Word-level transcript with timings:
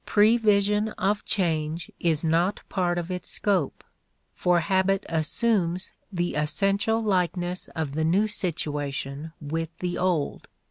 Prevision 0.03 0.87
of 0.97 1.23
change 1.25 1.91
is 1.99 2.23
not 2.23 2.61
part 2.69 2.97
of 2.97 3.11
its 3.11 3.29
scope, 3.29 3.83
for 4.33 4.61
habit 4.61 5.05
assumes 5.07 5.91
the 6.11 6.33
essential 6.33 7.03
likeness 7.03 7.69
of 7.75 7.93
the 7.93 8.03
new 8.03 8.25
situation 8.25 9.31
with 9.39 9.69
the 9.77 9.99
old. 9.99 10.47